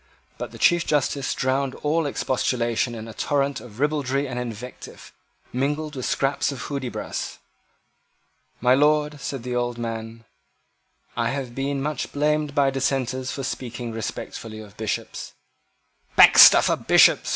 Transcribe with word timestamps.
But 0.39 0.49
the 0.49 0.57
Chief 0.57 0.83
Justice 0.83 1.35
drowned 1.35 1.75
all 1.83 2.07
expostulation 2.07 2.95
in 2.95 3.07
a 3.07 3.13
torrent 3.13 3.59
of 3.61 3.79
ribaldry 3.79 4.27
and 4.27 4.39
invective, 4.39 5.13
mingled 5.53 5.95
with 5.95 6.07
scraps 6.07 6.51
of 6.51 6.59
Hudibras. 6.63 7.37
"My 8.59 8.73
Lord," 8.73 9.21
said 9.21 9.43
the 9.43 9.55
old 9.55 9.77
man, 9.77 10.23
"I 11.15 11.29
have 11.29 11.53
been 11.53 11.83
much 11.83 12.11
blamed 12.13 12.55
by 12.55 12.71
Dissenters 12.71 13.29
for 13.31 13.43
speaking 13.43 13.91
respectfully 13.91 14.59
of 14.59 14.75
Bishops." 14.75 15.33
"Baxter 16.15 16.63
for 16.63 16.77
Bishops!" 16.77 17.29